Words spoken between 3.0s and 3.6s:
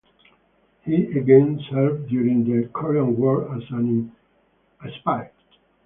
War